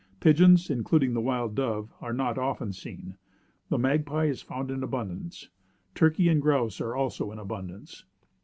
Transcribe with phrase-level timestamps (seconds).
[0.19, 3.17] Pigeons, including the wild dove, are not often seen.
[3.69, 5.49] The magpie is found in abundance.
[5.93, 8.03] Turkeys and grouse are also in abundance.